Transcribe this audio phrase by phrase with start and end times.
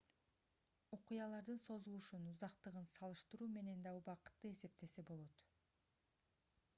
[0.95, 5.45] окуялардын созулушун узактыгын салыштыруу менен да убакытты эсептесе болот